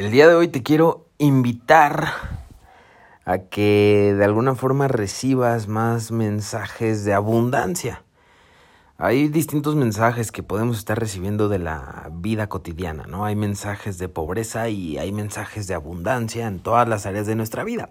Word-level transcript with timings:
El 0.00 0.10
día 0.10 0.26
de 0.26 0.34
hoy 0.34 0.48
te 0.48 0.62
quiero 0.62 1.10
invitar 1.18 2.14
a 3.26 3.36
que 3.36 4.14
de 4.16 4.24
alguna 4.24 4.54
forma 4.54 4.88
recibas 4.88 5.68
más 5.68 6.10
mensajes 6.10 7.04
de 7.04 7.12
abundancia. 7.12 8.02
Hay 8.96 9.28
distintos 9.28 9.76
mensajes 9.76 10.32
que 10.32 10.42
podemos 10.42 10.78
estar 10.78 10.98
recibiendo 10.98 11.50
de 11.50 11.58
la 11.58 12.10
vida 12.14 12.48
cotidiana, 12.48 13.04
¿no? 13.08 13.26
Hay 13.26 13.36
mensajes 13.36 13.98
de 13.98 14.08
pobreza 14.08 14.70
y 14.70 14.96
hay 14.96 15.12
mensajes 15.12 15.66
de 15.66 15.74
abundancia 15.74 16.46
en 16.46 16.60
todas 16.60 16.88
las 16.88 17.04
áreas 17.04 17.26
de 17.26 17.34
nuestra 17.34 17.62
vida. 17.62 17.90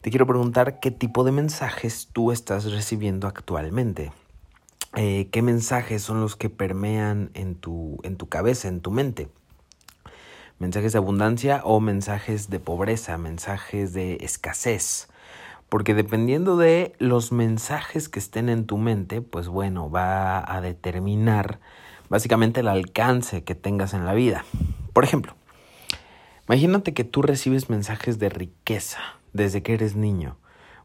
Te 0.00 0.10
quiero 0.10 0.26
preguntar 0.26 0.80
qué 0.80 0.90
tipo 0.90 1.22
de 1.22 1.30
mensajes 1.30 2.08
tú 2.12 2.32
estás 2.32 2.64
recibiendo 2.64 3.28
actualmente. 3.28 4.10
Eh, 4.96 5.28
¿Qué 5.30 5.40
mensajes 5.40 6.02
son 6.02 6.20
los 6.20 6.34
que 6.34 6.50
permean 6.50 7.30
en 7.34 7.54
tu, 7.54 8.00
en 8.02 8.16
tu 8.16 8.28
cabeza, 8.28 8.66
en 8.66 8.80
tu 8.80 8.90
mente? 8.90 9.28
Mensajes 10.62 10.92
de 10.92 10.98
abundancia 10.98 11.60
o 11.64 11.80
mensajes 11.80 12.48
de 12.48 12.60
pobreza, 12.60 13.18
mensajes 13.18 13.92
de 13.92 14.18
escasez. 14.20 15.08
Porque 15.68 15.92
dependiendo 15.92 16.56
de 16.56 16.94
los 17.00 17.32
mensajes 17.32 18.08
que 18.08 18.20
estén 18.20 18.48
en 18.48 18.64
tu 18.66 18.78
mente, 18.78 19.22
pues 19.22 19.48
bueno, 19.48 19.90
va 19.90 20.38
a 20.46 20.60
determinar 20.60 21.58
básicamente 22.08 22.60
el 22.60 22.68
alcance 22.68 23.42
que 23.42 23.56
tengas 23.56 23.92
en 23.92 24.04
la 24.04 24.14
vida. 24.14 24.44
Por 24.92 25.02
ejemplo, 25.02 25.34
imagínate 26.48 26.94
que 26.94 27.02
tú 27.02 27.22
recibes 27.22 27.68
mensajes 27.68 28.20
de 28.20 28.28
riqueza 28.28 29.00
desde 29.32 29.64
que 29.64 29.74
eres 29.74 29.96
niño. 29.96 30.36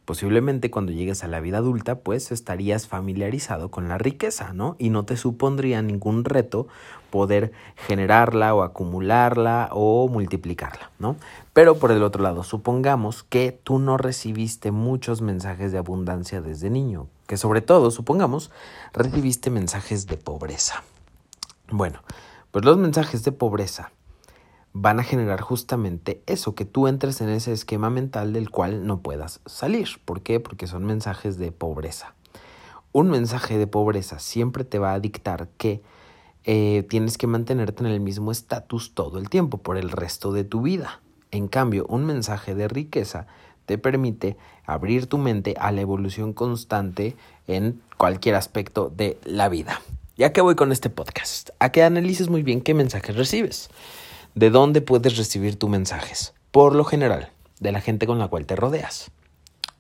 Posiblemente 0.07 0.71
cuando 0.71 0.93
llegues 0.93 1.25
a 1.25 1.27
la 1.27 1.41
vida 1.41 1.57
adulta, 1.57 1.99
pues 1.99 2.31
estarías 2.31 2.88
familiarizado 2.88 3.70
con 3.70 3.89
la 3.89 3.98
riqueza, 3.98 4.53
¿no? 4.53 4.77
Y 4.79 4.89
no 4.89 5.03
te 5.03 5.17
supondría 5.17 5.81
ningún 5.81 6.23
reto 6.23 6.70
poder 7.09 7.52
generarla 7.75 8.55
o 8.55 8.63
acumularla 8.63 9.67
o 9.73 10.07
multiplicarla, 10.07 10.91
¿no? 10.98 11.17
Pero 11.51 11.75
por 11.75 11.91
el 11.91 12.03
otro 12.03 12.23
lado, 12.23 12.43
supongamos 12.43 13.23
que 13.23 13.51
tú 13.51 13.79
no 13.79 13.98
recibiste 13.98 14.71
muchos 14.71 15.21
mensajes 15.21 15.73
de 15.73 15.77
abundancia 15.77 16.39
desde 16.39 16.70
niño, 16.70 17.07
que 17.27 17.35
sobre 17.35 17.60
todo, 17.60 17.91
supongamos, 17.91 18.49
recibiste 18.93 19.49
mensajes 19.49 20.07
de 20.07 20.15
pobreza. 20.15 20.84
Bueno, 21.70 21.99
pues 22.51 22.63
los 22.63 22.77
mensajes 22.77 23.26
de 23.26 23.34
pobreza 23.34 23.91
van 24.79 24.99
a 24.99 25.03
generar 25.03 25.41
justamente 25.41 26.21
eso, 26.27 26.53
que 26.53 26.63
tú 26.63 26.87
entres 26.87 27.21
en 27.21 27.29
ese 27.29 27.51
esquema 27.51 27.89
mental 27.89 28.31
del 28.31 28.51
cual 28.51 28.85
no 28.85 29.01
puedas 29.01 29.41
salir. 29.47 29.87
¿Por 30.05 30.21
qué? 30.21 30.39
Porque 30.39 30.67
son 30.67 30.85
mensajes 30.85 31.39
de 31.39 31.51
pobreza. 31.51 32.13
Un 32.91 33.09
mensaje 33.09 33.57
de 33.57 33.65
pobreza 33.65 34.20
siempre 34.20 34.63
te 34.63 34.77
va 34.77 34.93
a 34.93 34.99
dictar 34.99 35.49
que 35.57 35.81
eh, 36.43 36.85
tienes 36.89 37.17
que 37.17 37.25
mantenerte 37.25 37.83
en 37.83 37.89
el 37.89 37.99
mismo 37.99 38.31
estatus 38.31 38.93
todo 38.93 39.17
el 39.17 39.29
tiempo, 39.29 39.57
por 39.57 39.77
el 39.77 39.89
resto 39.89 40.31
de 40.31 40.43
tu 40.43 40.61
vida. 40.61 41.01
En 41.31 41.48
cambio, 41.48 41.87
un 41.89 42.05
mensaje 42.05 42.53
de 42.53 42.67
riqueza 42.67 43.25
te 43.65 43.79
permite 43.79 44.37
abrir 44.65 45.07
tu 45.07 45.17
mente 45.17 45.55
a 45.59 45.71
la 45.71 45.81
evolución 45.81 46.33
constante 46.33 47.15
en 47.48 47.81
cualquier 47.98 48.35
aspecto 48.35 48.93
de 48.95 49.17
la 49.25 49.49
vida. 49.49 49.81
Ya 50.17 50.33
que 50.33 50.41
voy 50.41 50.55
con 50.55 50.71
este 50.71 50.91
podcast, 50.91 51.49
a 51.57 51.71
que 51.71 51.83
analices 51.83 52.29
muy 52.29 52.43
bien 52.43 52.61
qué 52.61 52.75
mensajes 52.75 53.15
recibes. 53.15 53.70
¿De 54.38 54.52
dónde 54.52 54.82
puedes 54.82 55.18
recibir 55.18 55.57
tus 55.57 55.68
mensajes? 55.68 56.35
Por 56.52 56.76
lo 56.76 56.84
general, 56.84 57.32
de 57.60 57.71
la 57.71 57.82
gente 57.82 58.05
con 58.05 58.20
la 58.20 58.27
cual 58.27 58.46
te 58.46 58.55
rodeas. 58.55 59.10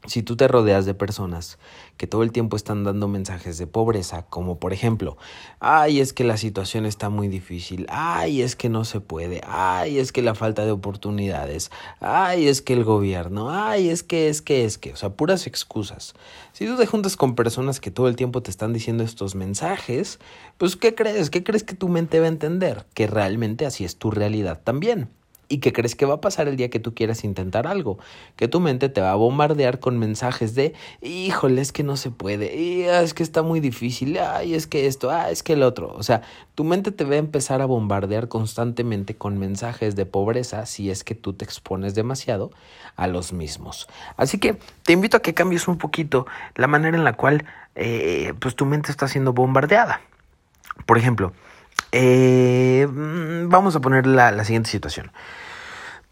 Si 0.05 0.21
tú 0.23 0.37
te 0.37 0.47
rodeas 0.47 0.85
de 0.85 0.93
personas 0.93 1.57
que 1.97 2.07
todo 2.07 2.23
el 2.23 2.31
tiempo 2.31 2.55
están 2.55 2.83
dando 2.83 3.07
mensajes 3.07 3.57
de 3.57 3.67
pobreza, 3.67 4.25
como 4.29 4.59
por 4.59 4.71
ejemplo, 4.71 5.17
ay, 5.59 5.99
es 5.99 6.13
que 6.13 6.23
la 6.23 6.37
situación 6.37 6.85
está 6.85 7.09
muy 7.09 7.27
difícil, 7.27 7.87
ay, 7.89 8.41
es 8.41 8.55
que 8.55 8.69
no 8.69 8.85
se 8.85 9.01
puede, 9.01 9.41
ay, 9.45 9.97
es 9.97 10.11
que 10.11 10.21
la 10.21 10.35
falta 10.35 10.63
de 10.63 10.71
oportunidades, 10.71 11.71
ay, 11.99 12.47
es 12.47 12.61
que 12.61 12.73
el 12.73 12.83
gobierno, 12.83 13.49
ay, 13.51 13.89
es 13.89 14.03
que, 14.03 14.29
es 14.29 14.41
que, 14.41 14.63
es 14.63 14.77
que, 14.77 14.93
o 14.93 14.95
sea, 14.95 15.09
puras 15.09 15.47
excusas. 15.47 16.13
Si 16.53 16.65
tú 16.65 16.77
te 16.77 16.85
juntas 16.85 17.17
con 17.17 17.35
personas 17.35 17.79
que 17.79 17.91
todo 17.91 18.07
el 18.07 18.15
tiempo 18.15 18.41
te 18.41 18.51
están 18.51 18.71
diciendo 18.71 19.03
estos 19.03 19.35
mensajes, 19.35 20.19
pues 20.57 20.75
¿qué 20.75 20.95
crees? 20.95 21.29
¿Qué 21.29 21.43
crees 21.43 21.63
que 21.63 21.75
tu 21.75 21.89
mente 21.89 22.19
va 22.19 22.27
a 22.27 22.29
entender? 22.29 22.85
Que 22.93 23.07
realmente 23.07 23.65
así 23.65 23.83
es 23.83 23.97
tu 23.97 24.11
realidad 24.11 24.61
también 24.63 25.09
y 25.49 25.59
que 25.59 25.73
crees 25.73 25.95
que 25.95 26.05
va 26.05 26.15
a 26.15 26.21
pasar 26.21 26.47
el 26.47 26.57
día 26.57 26.69
que 26.69 26.79
tú 26.79 26.93
quieras 26.93 27.23
intentar 27.23 27.67
algo, 27.67 27.97
que 28.35 28.47
tu 28.47 28.59
mente 28.59 28.89
te 28.89 29.01
va 29.01 29.11
a 29.11 29.15
bombardear 29.15 29.79
con 29.79 29.97
mensajes 29.97 30.55
de, 30.55 30.73
híjole, 31.01 31.61
es 31.61 31.71
que 31.71 31.83
no 31.83 31.97
se 31.97 32.11
puede, 32.11 32.55
y, 32.55 32.83
ah, 32.85 33.01
es 33.01 33.13
que 33.13 33.23
está 33.23 33.43
muy 33.43 33.59
difícil, 33.59 34.17
ay, 34.17 34.53
es 34.53 34.67
que 34.67 34.87
esto, 34.87 35.09
ah, 35.09 35.29
es 35.31 35.43
que 35.43 35.53
el 35.53 35.63
otro, 35.63 35.93
o 35.95 36.03
sea, 36.03 36.21
tu 36.55 36.63
mente 36.63 36.91
te 36.91 37.03
va 37.03 37.15
a 37.15 37.17
empezar 37.17 37.61
a 37.61 37.65
bombardear 37.65 38.27
constantemente 38.27 39.15
con 39.15 39.37
mensajes 39.37 39.95
de 39.95 40.05
pobreza 40.05 40.65
si 40.65 40.89
es 40.89 41.03
que 41.03 41.15
tú 41.15 41.33
te 41.33 41.45
expones 41.45 41.95
demasiado 41.95 42.51
a 42.95 43.07
los 43.07 43.31
mismos. 43.31 43.87
Así 44.17 44.39
que 44.39 44.57
te 44.83 44.93
invito 44.93 45.17
a 45.17 45.21
que 45.21 45.33
cambies 45.33 45.67
un 45.67 45.77
poquito 45.77 46.25
la 46.55 46.67
manera 46.67 46.97
en 46.97 47.03
la 47.03 47.13
cual 47.13 47.45
eh, 47.75 48.33
pues 48.39 48.55
tu 48.55 48.65
mente 48.65 48.91
está 48.91 49.07
siendo 49.07 49.33
bombardeada. 49.33 50.01
Por 50.85 50.97
ejemplo, 50.97 51.33
eh, 51.91 52.87
mm, 52.89 53.49
vamos 53.49 53.75
a 53.75 53.79
poner 53.79 54.07
la, 54.07 54.31
la 54.31 54.43
siguiente 54.43 54.69
situación. 54.69 55.11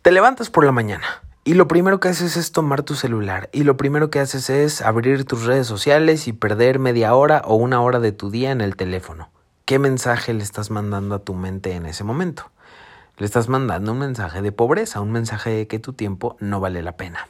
Te 0.01 0.11
levantas 0.11 0.49
por 0.49 0.65
la 0.65 0.71
mañana 0.71 1.05
y 1.43 1.53
lo 1.53 1.67
primero 1.67 1.99
que 1.99 2.09
haces 2.09 2.37
es 2.37 2.51
tomar 2.51 2.83
tu 2.83 2.95
celular 2.95 3.49
y 3.51 3.63
lo 3.63 3.77
primero 3.77 4.09
que 4.09 4.19
haces 4.19 4.49
es 4.49 4.81
abrir 4.81 5.25
tus 5.25 5.45
redes 5.45 5.67
sociales 5.67 6.27
y 6.27 6.33
perder 6.33 6.79
media 6.79 7.13
hora 7.13 7.41
o 7.45 7.55
una 7.55 7.81
hora 7.81 7.99
de 7.99 8.11
tu 8.11 8.31
día 8.31 8.51
en 8.51 8.61
el 8.61 8.75
teléfono. 8.75 9.29
¿Qué 9.65 9.79
mensaje 9.79 10.33
le 10.33 10.43
estás 10.43 10.69
mandando 10.71 11.15
a 11.15 11.19
tu 11.19 11.33
mente 11.33 11.73
en 11.73 11.85
ese 11.85 12.03
momento? 12.03 12.51
Le 13.17 13.25
estás 13.25 13.49
mandando 13.49 13.93
un 13.93 13.99
mensaje 13.99 14.41
de 14.41 14.51
pobreza, 14.51 15.01
un 15.01 15.11
mensaje 15.11 15.49
de 15.49 15.67
que 15.67 15.79
tu 15.79 15.93
tiempo 15.93 16.35
no 16.39 16.59
vale 16.59 16.81
la 16.81 16.97
pena. 16.97 17.27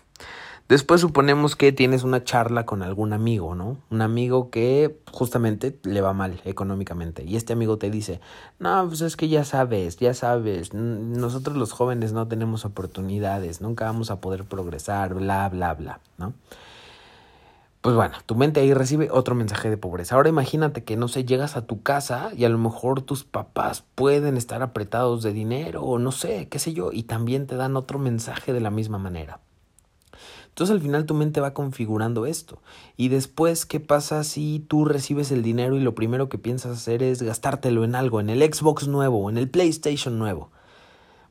Después 0.68 1.00
suponemos 1.00 1.56
que 1.56 1.72
tienes 1.72 2.02
una 2.02 2.24
charla 2.24 2.66
con 2.66 2.82
algún 2.82 3.14
amigo, 3.14 3.54
¿no? 3.54 3.78
Un 3.92 4.02
amigo 4.02 4.50
que 4.50 5.00
justamente 5.12 5.78
le 5.84 6.02
va 6.02 6.12
mal 6.14 6.42
económicamente. 6.44 7.24
Y 7.24 7.36
este 7.36 7.54
amigo 7.54 7.78
te 7.78 7.92
dice, 7.92 8.20
no, 8.58 8.88
pues 8.88 9.02
es 9.02 9.16
que 9.16 9.30
ya 9.30 9.44
sabes, 9.44 9.98
ya 9.98 10.16
sabes, 10.16 10.74
nosotros 10.74 11.56
los 11.56 11.72
jóvenes 11.72 12.14
no 12.14 12.28
tenemos 12.28 12.66
oportunidades, 12.66 13.62
nunca 13.62 13.86
vamos 13.86 14.10
a 14.10 14.20
poder 14.20 14.44
progresar, 14.46 15.14
bla, 15.14 15.48
bla, 15.50 15.76
bla, 15.76 16.00
¿no? 16.18 16.34
Pues 17.82 17.96
bueno, 17.96 18.16
tu 18.26 18.34
mente 18.34 18.62
ahí 18.62 18.74
recibe 18.74 19.10
otro 19.12 19.36
mensaje 19.36 19.70
de 19.70 19.78
pobreza. 19.78 20.16
Ahora 20.16 20.30
imagínate 20.30 20.84
que, 20.84 20.98
no 20.98 21.08
sé, 21.08 21.26
llegas 21.26 21.58
a 21.58 21.68
tu 21.68 21.84
casa 21.84 22.32
y 22.36 22.44
a 22.44 22.50
lo 22.50 22.58
mejor 22.58 23.02
tus 23.02 23.24
papás 23.24 23.84
pueden 23.94 24.36
estar 24.36 24.64
apretados 24.64 25.22
de 25.22 25.32
dinero 25.32 25.84
o 25.84 26.00
no 26.00 26.12
sé, 26.12 26.48
qué 26.50 26.58
sé 26.58 26.74
yo, 26.74 26.92
y 26.92 27.04
también 27.04 27.46
te 27.46 27.56
dan 27.56 27.78
otro 27.78 28.00
mensaje 28.00 28.52
de 28.52 28.62
la 28.62 28.72
misma 28.72 28.98
manera. 28.98 29.42
Entonces 30.56 30.74
al 30.74 30.82
final 30.82 31.06
tu 31.06 31.14
mente 31.16 31.42
va 31.42 31.54
configurando 31.54 32.26
esto. 32.26 32.62
Y 32.96 33.10
después, 33.10 33.66
¿qué 33.66 33.82
pasa 33.82 34.24
si 34.24 34.64
tú 34.66 34.86
recibes 34.86 35.30
el 35.32 35.44
dinero 35.44 35.76
y 35.76 35.82
lo 35.82 35.96
primero 35.96 36.30
que 36.30 36.38
piensas 36.38 36.78
hacer 36.78 37.04
es 37.04 37.22
gastártelo 37.22 37.84
en 37.84 37.94
algo, 37.94 38.22
en 38.22 38.30
el 38.30 38.42
Xbox 38.42 38.88
nuevo, 38.88 39.30
en 39.30 39.38
el 39.38 39.50
PlayStation 39.50 40.18
nuevo? 40.18 40.52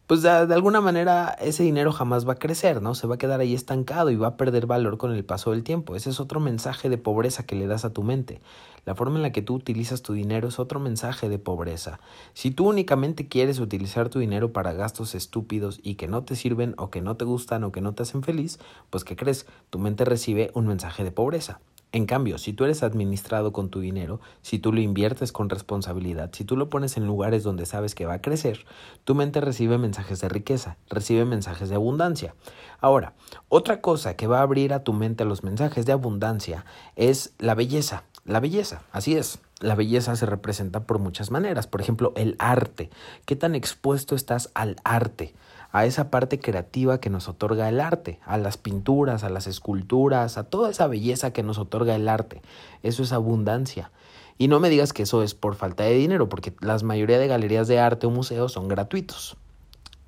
Pues 0.07 0.21
de, 0.21 0.29
alguna 0.29 0.83
manera 0.83 1.35
ese 1.41 1.63
dinero 1.63 1.91
jamás 1.91 2.29
va 2.29 2.35
a 2.35 2.39
crecer, 2.39 2.83
¿no? 2.83 2.95
Se 2.95 3.07
va 3.07 3.15
a 3.15 3.19
quedar 3.19 3.41
ahí 3.41 3.55
estancado 3.55 4.11
y 4.11 4.17
va 4.17 4.29
a 4.29 4.37
perder 4.37 4.67
valor 4.67 4.99
con 4.99 5.13
el 5.13 5.25
paso 5.25 5.53
del 5.53 5.65
tiempo. 5.65 5.97
Ese 5.97 6.11
es 6.11 6.21
otro 6.21 6.41
mensaje 6.41 6.91
de 6.91 6.99
pobreza 6.99 7.45
que 7.45 7.57
le 7.57 7.67
das 7.67 7.87
a 7.87 7.93
tu 7.93 8.03
mente. 8.03 8.43
La 8.85 8.95
forma 8.95 9.17
en 9.17 9.23
la 9.23 9.33
que 9.33 9.41
tú 9.41 9.55
utilizas 9.55 10.03
tu 10.03 10.13
dinero 10.13 10.49
es 10.49 10.59
otro 10.59 10.79
mensaje 10.79 11.31
de 11.31 11.39
pobreza. 11.39 12.01
Si 12.35 12.51
tú 12.51 12.69
únicamente 12.69 13.29
quieres 13.29 13.61
utilizar 13.61 14.11
tu 14.11 14.19
dinero 14.19 14.53
para 14.53 14.75
gastos 14.75 15.15
estúpidos 15.15 15.81
y 15.83 15.95
que 15.95 16.07
no 16.07 16.23
te 16.23 16.37
sirven 16.37 16.75
o 16.77 16.91
que 16.91 17.01
no 17.01 17.17
te 17.17 17.25
gustan 17.25 17.65
o 17.65 17.73
que 17.73 17.81
no 17.81 17.95
te 17.95 18.03
hacen 18.03 18.23
feliz, 18.23 18.59
pues 18.91 19.05
¿qué 19.05 19.17
crees? 19.17 19.47
Tu 19.71 19.79
mente 19.79 20.05
recibe 20.05 20.51
un 20.53 20.67
mensaje 20.67 21.03
de 21.03 21.13
pobreza. 21.13 21.61
En 21.95 22.07
cambio, 22.07 22.39
si 22.39 22.53
tú 22.53 22.65
eres 22.65 22.83
administrado 22.83 23.53
con 23.53 23.69
tu 23.69 23.79
dinero, 23.79 24.19
si 24.43 24.59
tú 24.59 24.73
lo 24.73 24.81
inviertes 24.81 25.31
con 25.31 25.49
responsabilidad, 25.49 26.31
si 26.33 26.45
tú 26.45 26.57
lo 26.57 26.69
pones 26.69 26.97
en 26.97 27.07
lugares 27.07 27.45
donde 27.45 27.67
sabes 27.67 27.95
que 27.95 28.05
va 28.05 28.15
a 28.15 28.21
crecer, 28.21 28.67
tu 29.05 29.15
mente 29.15 29.41
recibe 29.41 29.79
mensajes 29.79 30.21
de 30.21 30.29
riqueza, 30.29 30.77
recibe 30.91 31.25
mensajes 31.25 31.69
de 31.69 31.77
abundancia. 31.77 32.35
Ahora, 32.81 33.13
otra 33.49 33.81
cosa 33.81 34.17
que 34.17 34.27
va 34.27 34.41
a 34.41 34.43
abrir 34.43 34.73
a 34.73 34.83
tu 34.83 34.93
mente 34.93 35.25
los 35.25 35.45
mensajes 35.45 35.87
de 35.87 35.93
abundancia 35.93 36.65
es 36.97 37.33
la 37.39 37.55
belleza. 37.55 38.03
La 38.25 38.41
belleza, 38.41 38.83
así 38.91 39.15
es. 39.17 39.39
La 39.61 39.77
belleza 39.77 40.17
se 40.17 40.27
representa 40.27 40.87
por 40.87 40.99
muchas 40.99 41.31
maneras. 41.31 41.69
Por 41.69 41.81
ejemplo, 41.81 42.13
el 42.17 42.35
arte. 42.41 42.91
¿Qué 43.25 43.37
tan 43.37 43.55
expuesto 43.55 44.17
estás 44.17 44.51
al 44.55 44.75
arte? 44.83 45.33
A 45.75 45.87
esa 45.87 46.09
parte 46.09 46.39
creativa 46.39 47.01
que 47.01 47.11
nos 47.11 47.29
otorga 47.29 47.69
el 47.69 47.81
arte, 47.81 48.21
a 48.25 48.39
las 48.39 48.57
pinturas, 48.57 49.25
a 49.25 49.29
las 49.29 49.49
esculturas, 49.49 50.39
a 50.39 50.45
toda 50.45 50.71
esa 50.71 50.87
belleza 50.87 51.33
que 51.33 51.43
nos 51.43 51.59
otorga 51.59 51.97
el 51.97 52.09
arte. 52.09 52.43
Eso 52.85 53.03
es 53.03 53.13
abundancia. 53.13 53.91
Y 54.39 54.47
no 54.47 54.61
me 54.61 54.71
digas 54.71 54.93
que 54.93 55.03
eso 55.03 55.25
es 55.25 55.35
por 55.35 55.57
falta 55.57 55.83
de 55.83 55.95
dinero, 55.95 56.29
porque 56.29 56.55
la 56.61 56.79
mayoría 56.79 57.19
de 57.19 57.27
galerías 57.27 57.67
de 57.67 57.81
arte 57.81 58.07
o 58.07 58.11
museos 58.11 58.53
son 58.53 58.69
gratuitos. 58.69 59.37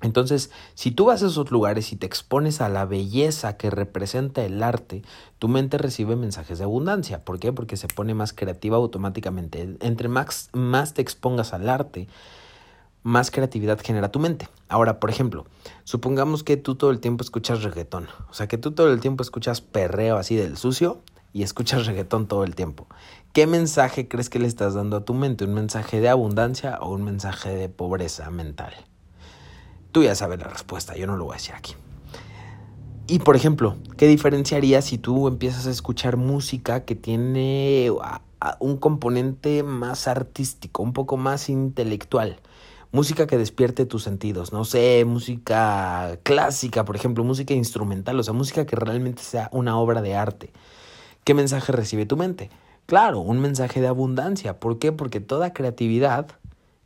Entonces, 0.01 0.51
si 0.73 0.91
tú 0.91 1.07
vas 1.07 1.21
a 1.21 1.27
esos 1.27 1.51
lugares 1.51 1.91
y 1.91 1.97
te 1.97 2.05
expones 2.05 2.61
a 2.61 2.69
la 2.69 2.85
belleza 2.85 3.57
que 3.57 3.69
representa 3.69 4.45
el 4.45 4.63
arte, 4.63 5.01
tu 5.37 5.49
mente 5.49 5.77
recibe 5.77 6.15
mensajes 6.15 6.59
de 6.59 6.63
abundancia. 6.63 7.25
¿Por 7.25 7.39
qué? 7.41 7.51
Porque 7.51 7.75
se 7.75 7.89
pone 7.89 8.13
más 8.13 8.31
creativa 8.31 8.77
automáticamente. 8.77 9.75
Entre 9.81 10.07
más, 10.07 10.49
más 10.53 10.93
te 10.93 11.01
expongas 11.01 11.51
al 11.51 11.67
arte, 11.67 12.07
más 13.07 13.31
creatividad 13.31 13.79
genera 13.81 14.11
tu 14.11 14.19
mente. 14.19 14.49
Ahora, 14.67 14.99
por 14.99 15.09
ejemplo, 15.09 15.45
supongamos 15.85 16.43
que 16.43 16.57
tú 16.57 16.75
todo 16.75 16.91
el 16.91 16.99
tiempo 16.99 17.23
escuchas 17.23 17.63
reggaetón, 17.63 18.07
o 18.29 18.33
sea, 18.33 18.49
que 18.49 18.57
tú 18.57 18.73
todo 18.73 18.91
el 18.91 18.99
tiempo 18.99 19.23
escuchas 19.23 19.61
perreo 19.61 20.17
así 20.17 20.35
del 20.35 20.57
sucio 20.57 20.99
y 21.31 21.43
escuchas 21.43 21.85
reggaetón 21.87 22.27
todo 22.27 22.43
el 22.43 22.53
tiempo. 22.53 22.85
¿Qué 23.31 23.47
mensaje 23.47 24.09
crees 24.09 24.29
que 24.29 24.39
le 24.39 24.47
estás 24.47 24.73
dando 24.73 24.97
a 24.97 25.05
tu 25.05 25.13
mente? 25.13 25.45
¿Un 25.45 25.53
mensaje 25.53 26.01
de 26.01 26.09
abundancia 26.09 26.79
o 26.81 26.91
un 26.91 27.03
mensaje 27.03 27.55
de 27.55 27.69
pobreza 27.69 28.29
mental? 28.29 28.73
Tú 29.93 30.03
ya 30.03 30.13
sabes 30.13 30.39
la 30.39 30.47
respuesta, 30.49 30.97
yo 30.97 31.07
no 31.07 31.15
lo 31.15 31.23
voy 31.23 31.35
a 31.35 31.37
decir 31.37 31.55
aquí. 31.55 31.75
Y 33.07 33.19
por 33.19 33.37
ejemplo, 33.37 33.77
¿qué 33.95 34.05
diferenciaría 34.07 34.81
si 34.81 34.97
tú 34.97 35.29
empiezas 35.29 35.65
a 35.65 35.71
escuchar 35.71 36.17
música 36.17 36.83
que 36.83 36.95
tiene 36.95 37.89
un 38.59 38.77
componente 38.77 39.63
más 39.63 40.09
artístico, 40.09 40.83
un 40.83 40.91
poco 40.91 41.15
más 41.15 41.47
intelectual? 41.47 42.41
Música 42.91 43.27
que 43.27 43.37
despierte 43.37 43.85
tus 43.85 44.03
sentidos, 44.03 44.53
no 44.53 44.63
sé, 44.63 45.03
música 45.05 46.17
clásica, 46.23 46.85
por 46.85 46.95
ejemplo, 46.95 47.23
música 47.25 47.53
instrumental, 47.53 48.17
o 48.17 48.23
sea, 48.23 48.33
música 48.33 48.65
que 48.65 48.77
realmente 48.77 49.21
sea 49.23 49.49
una 49.51 49.77
obra 49.77 50.01
de 50.01 50.15
arte. 50.15 50.53
¿Qué 51.25 51.33
mensaje 51.33 51.73
recibe 51.73 52.05
tu 52.05 52.15
mente? 52.15 52.49
Claro, 52.85 53.19
un 53.19 53.39
mensaje 53.39 53.81
de 53.81 53.87
abundancia. 53.87 54.61
¿Por 54.61 54.79
qué? 54.79 54.93
Porque 54.93 55.19
toda 55.19 55.51
creatividad 55.51 56.27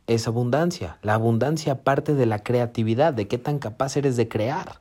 es 0.08 0.26
abundancia. 0.26 0.98
La 1.02 1.14
abundancia 1.14 1.84
parte 1.84 2.14
de 2.14 2.26
la 2.26 2.40
creatividad, 2.40 3.12
de 3.14 3.28
qué 3.28 3.38
tan 3.38 3.60
capaz 3.60 3.96
eres 3.96 4.16
de 4.16 4.26
crear. 4.26 4.80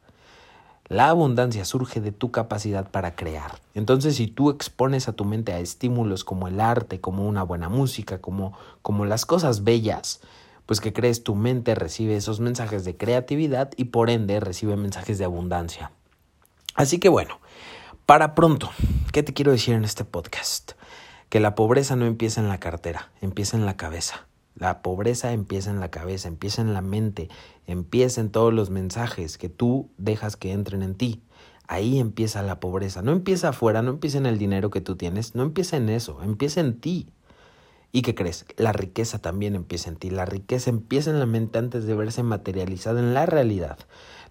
La 0.88 1.10
abundancia 1.10 1.64
surge 1.64 2.02
de 2.02 2.12
tu 2.12 2.32
capacidad 2.32 2.90
para 2.90 3.16
crear. 3.16 3.60
Entonces, 3.76 4.16
si 4.16 4.26
tú 4.26 4.50
expones 4.50 5.08
a 5.08 5.14
tu 5.14 5.24
mente 5.24 5.54
a 5.54 5.60
estímulos 5.60 6.24
como 6.24 6.48
el 6.48 6.60
arte, 6.60 7.00
como 7.00 7.28
una 7.28 7.44
buena 7.44 7.70
música, 7.70 8.20
como, 8.20 8.58
como 8.82 9.06
las 9.06 9.28
cosas 9.28 9.64
bellas, 9.64 10.22
pues 10.66 10.80
que 10.80 10.94
crees 10.94 11.24
tu 11.24 11.36
mente 11.36 11.76
recibe 11.76 12.16
esos 12.16 12.40
mensajes 12.40 12.86
de 12.86 12.98
creatividad 12.98 13.72
y 13.78 13.86
por 13.86 14.10
ende 14.10 14.40
recibe 14.40 14.76
mensajes 14.76 15.18
de 15.18 15.26
abundancia. 15.26 15.92
Así 16.76 17.00
que 17.00 17.10
bueno, 17.10 17.40
para 18.06 18.36
pronto, 18.36 18.70
¿qué 19.12 19.24
te 19.24 19.34
quiero 19.34 19.52
decir 19.52 19.74
en 19.74 19.86
este 19.86 20.06
podcast? 20.06 20.74
Que 21.30 21.40
la 21.40 21.56
pobreza 21.56 21.96
no 21.96 22.06
empieza 22.06 22.42
en 22.42 22.50
la 22.50 22.60
cartera, 22.60 23.12
empieza 23.22 23.58
en 23.58 23.66
la 23.66 23.78
cabeza. 23.78 24.28
La 24.56 24.82
pobreza 24.82 25.32
empieza 25.32 25.70
en 25.70 25.80
la 25.80 25.90
cabeza, 25.90 26.28
empieza 26.28 26.62
en 26.62 26.74
la 26.74 26.82
mente, 26.82 27.30
empieza 27.68 28.20
en 28.20 28.30
todos 28.30 28.54
los 28.54 28.70
mensajes 28.70 29.38
que 29.38 29.50
tú 29.50 29.90
dejas 29.98 30.36
que 30.36 30.52
entren 30.52 30.84
en 30.84 30.96
ti. 30.96 31.22
Ahí 31.68 32.00
empieza 32.00 32.44
la 32.44 32.60
pobreza. 32.60 33.02
No 33.02 33.14
empieza 33.14 33.50
afuera, 33.50 33.82
no 33.82 33.92
empieza 33.92 34.18
en 34.18 34.26
el 34.26 34.38
dinero 34.38 34.70
que 34.70 34.82
tú 34.82 34.98
tienes, 34.98 35.36
no 35.36 35.44
empieza 35.44 35.78
en 35.78 35.88
eso, 35.88 36.22
empieza 36.22 36.60
en 36.60 36.80
ti. 36.82 37.08
¿Y 37.92 38.04
qué 38.04 38.16
crees? 38.16 38.46
La 38.56 38.72
riqueza 38.72 39.20
también 39.20 39.56
empieza 39.56 39.90
en 39.90 39.98
ti. 39.98 40.10
La 40.10 40.26
riqueza 40.26 40.70
empieza 40.70 41.10
en 41.10 41.20
la 41.20 41.26
mente 41.26 41.60
antes 41.60 41.86
de 41.86 41.94
verse 41.94 42.24
materializada 42.24 43.02
en 43.02 43.14
la 43.14 43.26
realidad. 43.26 43.78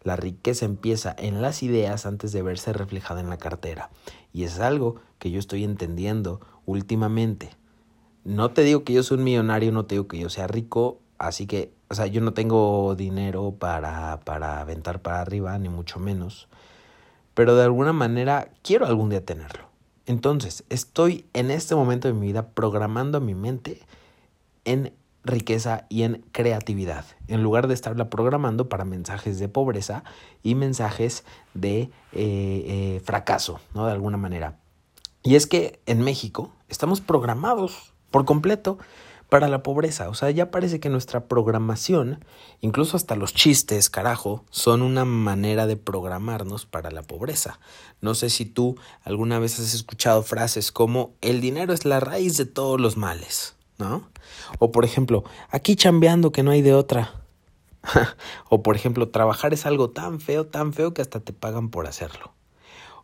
La 0.02 0.16
riqueza 0.16 0.64
empieza 0.64 1.14
en 1.18 1.42
las 1.42 1.62
ideas 1.62 2.06
antes 2.06 2.32
de 2.32 2.42
verse 2.42 2.72
reflejada 2.72 3.20
en 3.20 3.28
la 3.28 3.36
cartera. 3.36 3.90
Y 4.32 4.44
es 4.44 4.60
algo 4.60 4.96
que 5.18 5.30
yo 5.30 5.38
estoy 5.38 5.64
entendiendo 5.64 6.40
últimamente. 6.64 7.50
No 8.24 8.50
te 8.52 8.62
digo 8.62 8.84
que 8.84 8.94
yo 8.94 9.02
soy 9.02 9.18
un 9.18 9.24
millonario, 9.24 9.72
no 9.72 9.84
te 9.84 9.96
digo 9.96 10.08
que 10.08 10.18
yo 10.18 10.30
sea 10.30 10.46
rico, 10.46 10.98
así 11.18 11.46
que, 11.46 11.72
o 11.88 11.94
sea, 11.94 12.06
yo 12.06 12.22
no 12.22 12.32
tengo 12.32 12.94
dinero 12.94 13.56
para, 13.58 14.20
para 14.24 14.60
aventar 14.60 15.02
para 15.02 15.20
arriba, 15.20 15.58
ni 15.58 15.68
mucho 15.68 15.98
menos. 15.98 16.48
Pero 17.34 17.56
de 17.56 17.64
alguna 17.64 17.92
manera 17.92 18.50
quiero 18.62 18.86
algún 18.86 19.10
día 19.10 19.24
tenerlo. 19.24 19.69
Entonces, 20.06 20.64
estoy 20.68 21.26
en 21.32 21.50
este 21.50 21.74
momento 21.74 22.08
de 22.08 22.14
mi 22.14 22.26
vida 22.28 22.48
programando 22.48 23.20
mi 23.20 23.34
mente 23.34 23.80
en 24.64 24.92
riqueza 25.24 25.86
y 25.88 26.02
en 26.02 26.24
creatividad, 26.32 27.04
en 27.28 27.42
lugar 27.42 27.68
de 27.68 27.74
estarla 27.74 28.08
programando 28.08 28.68
para 28.68 28.84
mensajes 28.84 29.38
de 29.38 29.48
pobreza 29.48 30.02
y 30.42 30.54
mensajes 30.54 31.24
de 31.54 31.82
eh, 31.82 31.90
eh, 32.12 33.02
fracaso, 33.04 33.60
¿no? 33.74 33.86
De 33.86 33.92
alguna 33.92 34.16
manera. 34.16 34.58
Y 35.22 35.34
es 35.34 35.46
que 35.46 35.80
en 35.86 36.00
México 36.00 36.52
estamos 36.68 37.00
programados 37.00 37.92
por 38.10 38.24
completo 38.24 38.78
para 39.30 39.48
la 39.48 39.62
pobreza. 39.62 40.10
O 40.10 40.14
sea, 40.14 40.30
ya 40.30 40.50
parece 40.50 40.80
que 40.80 40.90
nuestra 40.90 41.26
programación, 41.26 42.22
incluso 42.60 42.96
hasta 42.96 43.16
los 43.16 43.32
chistes, 43.32 43.88
carajo, 43.88 44.44
son 44.50 44.82
una 44.82 45.06
manera 45.06 45.66
de 45.66 45.76
programarnos 45.76 46.66
para 46.66 46.90
la 46.90 47.02
pobreza. 47.02 47.58
No 48.02 48.14
sé 48.14 48.28
si 48.28 48.44
tú 48.44 48.76
alguna 49.02 49.38
vez 49.38 49.58
has 49.58 49.72
escuchado 49.72 50.22
frases 50.22 50.72
como 50.72 51.14
el 51.22 51.40
dinero 51.40 51.72
es 51.72 51.86
la 51.86 52.00
raíz 52.00 52.36
de 52.36 52.44
todos 52.44 52.78
los 52.78 52.96
males, 52.96 53.56
¿no? 53.78 54.10
O 54.58 54.72
por 54.72 54.84
ejemplo, 54.84 55.24
aquí 55.50 55.76
chambeando 55.76 56.32
que 56.32 56.42
no 56.42 56.50
hay 56.50 56.60
de 56.60 56.74
otra. 56.74 57.14
o 58.50 58.62
por 58.62 58.76
ejemplo, 58.76 59.08
trabajar 59.08 59.54
es 59.54 59.64
algo 59.64 59.90
tan 59.90 60.20
feo, 60.20 60.46
tan 60.46 60.74
feo 60.74 60.92
que 60.92 61.00
hasta 61.00 61.20
te 61.20 61.32
pagan 61.32 61.70
por 61.70 61.86
hacerlo. 61.86 62.34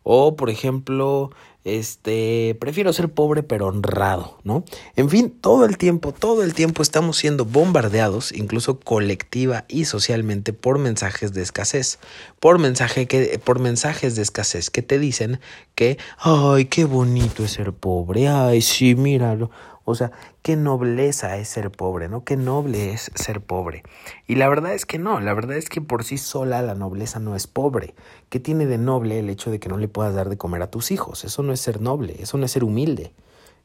O, 0.09 0.37
por 0.37 0.49
ejemplo, 0.49 1.31
este, 1.65 2.55
prefiero 2.61 2.93
ser 2.93 3.09
pobre 3.09 3.43
pero 3.43 3.67
honrado, 3.67 4.37
¿no? 4.45 4.63
En 4.95 5.09
fin, 5.09 5.29
todo 5.29 5.65
el 5.65 5.77
tiempo, 5.77 6.13
todo 6.13 6.43
el 6.43 6.53
tiempo 6.53 6.81
estamos 6.81 7.17
siendo 7.17 7.43
bombardeados, 7.43 8.31
incluso 8.31 8.79
colectiva 8.79 9.65
y 9.67 9.83
socialmente, 9.83 10.53
por 10.53 10.79
mensajes 10.79 11.33
de 11.33 11.41
escasez, 11.41 11.99
por, 12.39 12.57
mensaje 12.57 13.05
que, 13.05 13.37
por 13.43 13.59
mensajes 13.59 14.15
de 14.15 14.21
escasez 14.21 14.69
que 14.69 14.81
te 14.81 14.97
dicen 14.97 15.41
que, 15.75 15.97
ay, 16.19 16.65
qué 16.65 16.85
bonito 16.85 17.43
es 17.43 17.51
ser 17.51 17.73
pobre, 17.73 18.29
ay, 18.29 18.61
sí, 18.61 18.95
míralo. 18.95 19.51
O 19.89 19.95
sea, 19.95 20.11
qué 20.41 20.57
nobleza 20.57 21.37
es 21.37 21.47
ser 21.47 21.71
pobre, 21.71 22.09
¿no? 22.09 22.25
Qué 22.25 22.35
noble 22.35 22.91
es 22.91 23.09
ser 23.15 23.39
pobre. 23.39 23.83
Y 24.27 24.35
la 24.35 24.49
verdad 24.49 24.73
es 24.73 24.85
que 24.85 24.99
no, 24.99 25.21
la 25.21 25.33
verdad 25.33 25.55
es 25.55 25.69
que 25.69 25.79
por 25.79 26.03
sí 26.03 26.17
sola 26.17 26.61
la 26.61 26.75
nobleza 26.75 27.19
no 27.19 27.37
es 27.37 27.47
pobre. 27.47 27.95
¿Qué 28.27 28.41
tiene 28.41 28.65
de 28.65 28.77
noble 28.77 29.17
el 29.17 29.29
hecho 29.29 29.49
de 29.49 29.61
que 29.61 29.69
no 29.69 29.77
le 29.77 29.87
puedas 29.87 30.13
dar 30.13 30.27
de 30.27 30.37
comer 30.37 30.61
a 30.61 30.69
tus 30.69 30.91
hijos? 30.91 31.23
Eso 31.23 31.41
no 31.41 31.53
es 31.53 31.61
ser 31.61 31.79
noble, 31.79 32.17
eso 32.19 32.37
no 32.37 32.43
es 32.43 32.51
ser 32.51 32.65
humilde. 32.65 33.13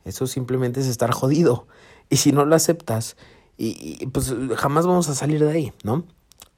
Eso 0.04 0.28
simplemente 0.28 0.78
es 0.78 0.86
estar 0.86 1.10
jodido. 1.10 1.66
Y 2.08 2.18
si 2.18 2.30
no 2.30 2.44
lo 2.44 2.54
aceptas, 2.54 3.16
y, 3.58 4.06
pues 4.06 4.32
jamás 4.54 4.86
vamos 4.86 5.08
a 5.08 5.16
salir 5.16 5.44
de 5.44 5.50
ahí, 5.50 5.72
¿no? 5.82 6.04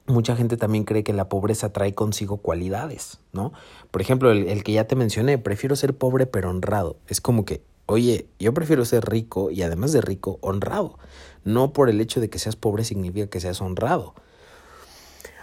Mucha 0.05 0.35
gente 0.35 0.57
también 0.57 0.83
cree 0.83 1.03
que 1.03 1.11
la 1.11 1.27
pobreza 1.27 1.73
trae 1.73 1.95
consigo 1.95 2.37
cualidades, 2.37 3.19
¿no? 3.33 3.51
Por 3.89 4.03
ejemplo, 4.03 4.29
el, 4.29 4.47
el 4.47 4.63
que 4.63 4.73
ya 4.73 4.85
te 4.85 4.95
mencioné, 4.95 5.39
prefiero 5.39 5.75
ser 5.75 5.97
pobre 5.97 6.27
pero 6.27 6.51
honrado. 6.51 6.97
Es 7.07 7.19
como 7.19 7.45
que 7.45 7.63
Oye, 7.87 8.27
yo 8.39 8.53
prefiero 8.53 8.83
ser 8.85 9.05
rico 9.05 9.51
y 9.51 9.61
además 9.61 9.91
de 9.91 10.01
rico, 10.01 10.39
honrado. 10.41 10.97
No 11.43 11.71
por 11.71 11.89
el 11.89 12.01
hecho 12.01 12.19
de 12.19 12.29
que 12.29 12.39
seas 12.39 12.55
pobre 12.55 12.83
significa 12.83 13.27
que 13.27 13.39
seas 13.39 13.61
honrado. 13.61 14.15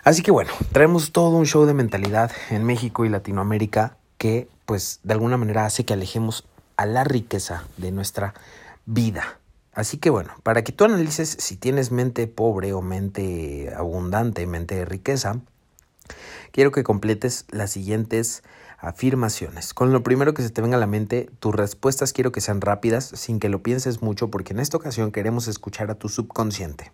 Así 0.02 0.22
que 0.22 0.32
bueno, 0.32 0.50
traemos 0.72 1.12
todo 1.12 1.36
un 1.36 1.46
show 1.46 1.64
de 1.64 1.74
mentalidad 1.74 2.32
en 2.50 2.64
México 2.64 3.04
y 3.04 3.08
Latinoamérica 3.08 3.96
que 4.18 4.48
pues 4.66 4.98
de 5.04 5.12
alguna 5.12 5.36
manera 5.36 5.64
hace 5.64 5.84
que 5.84 5.92
alejemos 5.92 6.44
a 6.76 6.86
la 6.86 7.04
riqueza 7.04 7.64
de 7.76 7.92
nuestra 7.92 8.34
vida. 8.84 9.38
Así 9.72 9.98
que 9.98 10.10
bueno, 10.10 10.34
para 10.42 10.64
que 10.64 10.72
tú 10.72 10.84
analices 10.84 11.36
si 11.38 11.56
tienes 11.56 11.92
mente 11.92 12.26
pobre 12.26 12.72
o 12.72 12.82
mente 12.82 13.72
abundante, 13.76 14.46
mente 14.46 14.74
de 14.74 14.84
riqueza, 14.84 15.40
quiero 16.50 16.72
que 16.72 16.82
completes 16.82 17.46
las 17.50 17.70
siguientes 17.70 18.42
afirmaciones. 18.82 19.74
Con 19.74 19.92
lo 19.92 20.02
primero 20.02 20.34
que 20.34 20.42
se 20.42 20.50
te 20.50 20.60
venga 20.60 20.76
a 20.76 20.80
la 20.80 20.88
mente, 20.88 21.30
tus 21.38 21.54
respuestas 21.54 22.12
quiero 22.12 22.32
que 22.32 22.40
sean 22.40 22.60
rápidas, 22.60 23.04
sin 23.04 23.38
que 23.38 23.48
lo 23.48 23.62
pienses 23.62 24.02
mucho, 24.02 24.28
porque 24.28 24.52
en 24.52 24.58
esta 24.58 24.76
ocasión 24.76 25.12
queremos 25.12 25.46
escuchar 25.46 25.90
a 25.90 25.94
tu 25.94 26.08
subconsciente. 26.08 26.92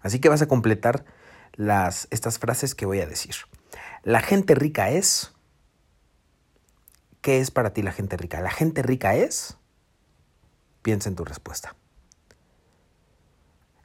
Así 0.00 0.20
que 0.20 0.28
vas 0.28 0.42
a 0.42 0.48
completar 0.48 1.06
las, 1.54 2.08
estas 2.10 2.38
frases 2.38 2.74
que 2.74 2.84
voy 2.84 3.00
a 3.00 3.06
decir. 3.06 3.34
La 4.02 4.20
gente 4.20 4.54
rica 4.54 4.90
es... 4.90 5.32
¿Qué 7.22 7.40
es 7.40 7.50
para 7.50 7.72
ti 7.72 7.82
la 7.82 7.92
gente 7.92 8.18
rica? 8.18 8.40
La 8.42 8.50
gente 8.50 8.82
rica 8.82 9.14
es... 9.14 9.56
Piensa 10.82 11.08
en 11.08 11.16
tu 11.16 11.24
respuesta. 11.24 11.74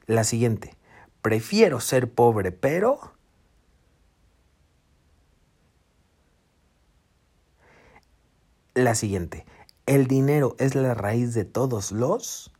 La 0.06 0.24
siguiente. 0.24 0.76
Prefiero 1.22 1.80
ser 1.80 2.12
pobre, 2.12 2.52
pero... 2.52 3.15
la 8.76 8.94
siguiente. 8.94 9.46
¿El 9.86 10.06
dinero 10.06 10.54
es 10.58 10.74
la 10.74 10.94
raíz 10.94 11.34
de 11.34 11.44
todos 11.44 11.92
los? 11.92 12.52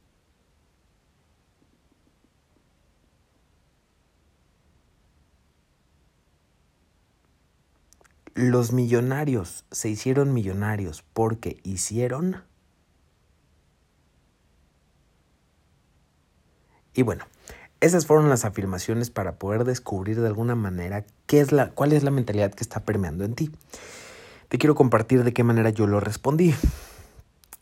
Los 8.34 8.72
millonarios 8.72 9.64
se 9.70 9.88
hicieron 9.88 10.32
millonarios 10.32 11.04
porque 11.12 11.60
hicieron... 11.62 12.44
Y 16.94 17.02
bueno, 17.02 17.26
esas 17.80 18.06
fueron 18.06 18.30
las 18.30 18.46
afirmaciones 18.46 19.10
para 19.10 19.38
poder 19.38 19.64
descubrir 19.64 20.18
de 20.20 20.28
alguna 20.28 20.54
manera 20.54 21.04
qué 21.26 21.40
es 21.40 21.52
la, 21.52 21.70
cuál 21.70 21.92
es 21.92 22.02
la 22.02 22.10
mentalidad 22.10 22.54
que 22.54 22.62
está 22.62 22.80
permeando 22.84 23.24
en 23.24 23.34
ti 23.34 23.50
te 24.48 24.58
quiero 24.58 24.74
compartir 24.74 25.24
de 25.24 25.32
qué 25.32 25.44
manera 25.44 25.70
yo 25.70 25.86
lo 25.86 26.00
respondí. 26.00 26.54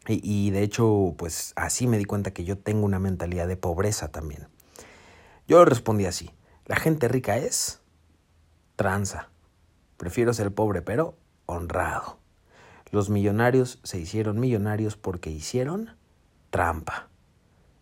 Y, 0.06 0.50
de 0.50 0.62
hecho, 0.62 1.14
pues 1.16 1.54
así 1.56 1.86
me 1.86 1.96
di 1.96 2.04
cuenta 2.04 2.32
que 2.32 2.44
yo 2.44 2.58
tengo 2.58 2.84
una 2.84 2.98
mentalidad 2.98 3.48
de 3.48 3.56
pobreza 3.56 4.08
también. 4.08 4.48
Yo 5.48 5.64
respondí 5.64 6.04
así, 6.04 6.30
la 6.66 6.76
gente 6.76 7.08
rica 7.08 7.38
es 7.38 7.80
tranza. 8.76 9.30
Prefiero 9.96 10.34
ser 10.34 10.52
pobre 10.52 10.82
pero 10.82 11.16
honrado. 11.46 12.18
Los 12.90 13.08
millonarios 13.08 13.80
se 13.82 13.98
hicieron 13.98 14.38
millonarios 14.38 14.96
porque 14.96 15.30
hicieron 15.30 15.96
trampa. 16.50 17.08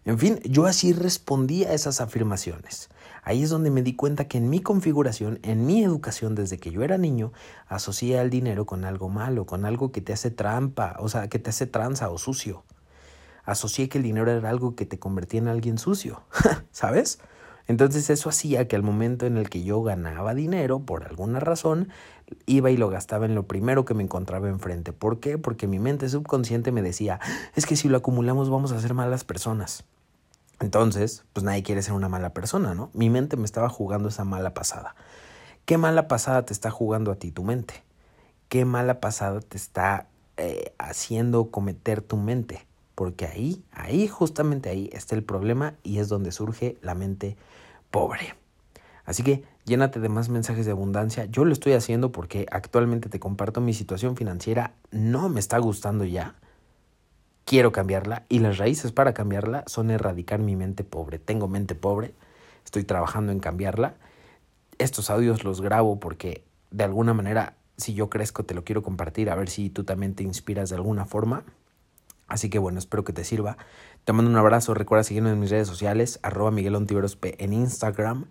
En 0.04 0.18
fin, 0.18 0.40
yo 0.44 0.66
así 0.66 0.92
respondí 0.92 1.64
a 1.64 1.72
esas 1.72 2.00
afirmaciones. 2.00 2.88
Ahí 3.24 3.44
es 3.44 3.50
donde 3.50 3.70
me 3.70 3.82
di 3.82 3.94
cuenta 3.94 4.26
que 4.26 4.38
en 4.38 4.50
mi 4.50 4.60
configuración, 4.60 5.38
en 5.42 5.64
mi 5.64 5.84
educación 5.84 6.34
desde 6.34 6.58
que 6.58 6.72
yo 6.72 6.82
era 6.82 6.98
niño, 6.98 7.32
asocié 7.68 8.18
al 8.18 8.30
dinero 8.30 8.66
con 8.66 8.84
algo 8.84 9.08
malo, 9.08 9.46
con 9.46 9.64
algo 9.64 9.92
que 9.92 10.00
te 10.00 10.12
hace 10.12 10.32
trampa, 10.32 10.96
o 10.98 11.08
sea, 11.08 11.28
que 11.28 11.38
te 11.38 11.50
hace 11.50 11.68
tranza 11.68 12.10
o 12.10 12.18
sucio. 12.18 12.64
Asocié 13.44 13.88
que 13.88 13.98
el 13.98 14.04
dinero 14.04 14.30
era 14.30 14.50
algo 14.50 14.74
que 14.74 14.86
te 14.86 14.98
convertía 14.98 15.38
en 15.38 15.48
alguien 15.48 15.78
sucio, 15.78 16.22
¿sabes? 16.72 17.20
Entonces 17.68 18.10
eso 18.10 18.28
hacía 18.28 18.66
que 18.66 18.74
al 18.74 18.82
momento 18.82 19.24
en 19.24 19.36
el 19.36 19.48
que 19.48 19.62
yo 19.62 19.82
ganaba 19.82 20.34
dinero, 20.34 20.80
por 20.80 21.04
alguna 21.04 21.38
razón, 21.38 21.90
iba 22.46 22.72
y 22.72 22.76
lo 22.76 22.88
gastaba 22.88 23.26
en 23.26 23.36
lo 23.36 23.46
primero 23.46 23.84
que 23.84 23.94
me 23.94 24.02
encontraba 24.02 24.48
enfrente. 24.48 24.92
¿Por 24.92 25.20
qué? 25.20 25.38
Porque 25.38 25.68
mi 25.68 25.78
mente 25.78 26.08
subconsciente 26.08 26.72
me 26.72 26.82
decía, 26.82 27.20
es 27.54 27.66
que 27.66 27.76
si 27.76 27.88
lo 27.88 27.98
acumulamos 27.98 28.50
vamos 28.50 28.72
a 28.72 28.80
ser 28.80 28.94
malas 28.94 29.22
personas. 29.22 29.84
Entonces, 30.62 31.24
pues 31.32 31.42
nadie 31.42 31.64
quiere 31.64 31.82
ser 31.82 31.94
una 31.94 32.08
mala 32.08 32.32
persona, 32.32 32.72
¿no? 32.72 32.88
Mi 32.94 33.10
mente 33.10 33.36
me 33.36 33.46
estaba 33.46 33.68
jugando 33.68 34.08
esa 34.08 34.24
mala 34.24 34.54
pasada. 34.54 34.94
¿Qué 35.64 35.76
mala 35.76 36.06
pasada 36.06 36.44
te 36.44 36.52
está 36.52 36.70
jugando 36.70 37.10
a 37.10 37.16
ti 37.16 37.32
tu 37.32 37.42
mente? 37.42 37.82
¿Qué 38.48 38.64
mala 38.64 39.00
pasada 39.00 39.40
te 39.40 39.56
está 39.56 40.06
eh, 40.36 40.72
haciendo 40.78 41.50
cometer 41.50 42.00
tu 42.00 42.16
mente? 42.16 42.64
Porque 42.94 43.26
ahí, 43.26 43.64
ahí, 43.72 44.06
justamente 44.06 44.68
ahí 44.70 44.88
está 44.92 45.16
el 45.16 45.24
problema 45.24 45.74
y 45.82 45.98
es 45.98 46.08
donde 46.08 46.30
surge 46.30 46.78
la 46.80 46.94
mente 46.94 47.36
pobre. 47.90 48.36
Así 49.04 49.24
que 49.24 49.42
llénate 49.64 49.98
de 49.98 50.10
más 50.10 50.28
mensajes 50.28 50.64
de 50.64 50.70
abundancia. 50.70 51.24
Yo 51.24 51.44
lo 51.44 51.52
estoy 51.52 51.72
haciendo 51.72 52.12
porque 52.12 52.46
actualmente 52.52 53.08
te 53.08 53.18
comparto 53.18 53.60
mi 53.60 53.74
situación 53.74 54.16
financiera. 54.16 54.74
No 54.92 55.28
me 55.28 55.40
está 55.40 55.58
gustando 55.58 56.04
ya 56.04 56.36
quiero 57.44 57.72
cambiarla 57.72 58.24
y 58.28 58.38
las 58.38 58.58
raíces 58.58 58.92
para 58.92 59.14
cambiarla 59.14 59.64
son 59.66 59.90
erradicar 59.90 60.38
mi 60.38 60.56
mente 60.56 60.84
pobre. 60.84 61.18
Tengo 61.18 61.48
mente 61.48 61.74
pobre, 61.74 62.14
estoy 62.64 62.84
trabajando 62.84 63.32
en 63.32 63.40
cambiarla. 63.40 63.94
Estos 64.78 65.10
audios 65.10 65.44
los 65.44 65.60
grabo 65.60 66.00
porque 66.00 66.44
de 66.70 66.84
alguna 66.84 67.14
manera, 67.14 67.56
si 67.76 67.94
yo 67.94 68.08
crezco, 68.10 68.44
te 68.44 68.54
lo 68.54 68.64
quiero 68.64 68.82
compartir, 68.82 69.30
a 69.30 69.34
ver 69.34 69.48
si 69.48 69.70
tú 69.70 69.84
también 69.84 70.14
te 70.14 70.22
inspiras 70.22 70.70
de 70.70 70.76
alguna 70.76 71.04
forma. 71.04 71.44
Así 72.28 72.48
que 72.48 72.58
bueno, 72.58 72.78
espero 72.78 73.04
que 73.04 73.12
te 73.12 73.24
sirva. 73.24 73.58
Te 74.04 74.12
mando 74.14 74.30
un 74.30 74.38
abrazo. 74.38 74.72
Recuerda 74.72 75.04
seguirme 75.04 75.30
en 75.30 75.38
mis 75.38 75.50
redes 75.50 75.68
sociales, 75.68 76.18
arroba 76.22 76.50
Miguel 76.50 76.74
en 77.20 77.52
Instagram. 77.52 78.26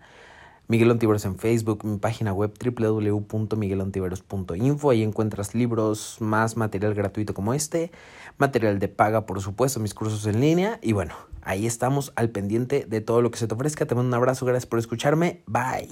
Miguel 0.68 0.90
Ontiveros 0.90 1.24
en 1.24 1.38
Facebook, 1.38 1.84
mi 1.84 1.98
página 1.98 2.32
web 2.32 2.52
www.miguelontiveros.info. 2.58 4.90
Ahí 4.90 5.02
encuentras 5.02 5.54
libros, 5.54 6.16
más 6.20 6.56
material 6.56 6.94
gratuito 6.94 7.34
como 7.34 7.52
este, 7.52 7.90
material 8.38 8.78
de 8.78 8.88
paga, 8.88 9.26
por 9.26 9.40
supuesto, 9.40 9.80
mis 9.80 9.94
cursos 9.94 10.26
en 10.26 10.40
línea. 10.40 10.78
Y 10.82 10.92
bueno, 10.92 11.14
ahí 11.42 11.66
estamos 11.66 12.12
al 12.16 12.30
pendiente 12.30 12.86
de 12.88 13.00
todo 13.00 13.22
lo 13.22 13.30
que 13.30 13.38
se 13.38 13.46
te 13.46 13.54
ofrezca. 13.54 13.86
Te 13.86 13.94
mando 13.94 14.08
un 14.08 14.14
abrazo, 14.14 14.46
gracias 14.46 14.66
por 14.66 14.78
escucharme. 14.78 15.42
Bye. 15.46 15.88